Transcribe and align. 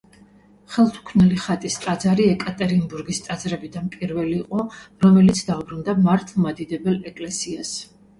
ხელთუქმნელი 0.75 1.35
ხატის 1.41 1.75
ტაძარი 1.83 2.23
ეკატერინბურგის 2.35 3.19
ტაძრებიდან 3.27 3.91
პირველი 3.97 4.33
იყო, 4.39 4.63
რომელიც 5.05 5.43
დაუბრუნდა 5.51 5.95
მართლმადიდებელ 6.07 6.97
ეკლესიას. 7.13 7.75